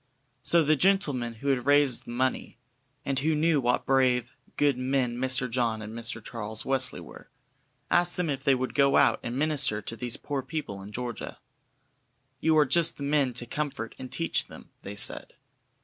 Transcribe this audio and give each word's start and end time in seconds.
So 0.41 0.63
the 0.63 0.75
gentlemen 0.75 1.33
who 1.35 1.49
had 1.49 1.67
raised 1.67 2.05
the 2.05 2.09
money, 2.11 2.57
and 3.05 3.19
who 3.19 3.35
knew 3.35 3.61
what 3.61 3.85
brave, 3.85 4.33
good 4.57 4.75
men 4.75 5.15
Mr. 5.15 5.47
John 5.47 5.79
and 5.79 5.93
Mr. 5.93 6.25
Charles 6.25 6.65
Wesley 6.65 6.99
were, 6.99 7.29
asked 7.91 8.17
them 8.17 8.27
if 8.27 8.43
they 8.43 8.55
would 8.55 8.73
go 8.73 8.97
out 8.97 9.19
and 9.21 9.37
minister 9.37 9.79
to 9.83 9.95
these 9.95 10.17
poor 10.17 10.41
people 10.41 10.81
in 10.81 10.91
Georgia. 10.91 11.37
"You 12.39 12.57
are 12.57 12.65
just 12.65 12.97
the 12.97 13.03
men 13.03 13.33
to 13.33 13.45
comfort 13.45 13.93
and 13.99 14.11
teach 14.11 14.47
them," 14.47 14.71
they 14.81 14.95
said. 14.95 15.35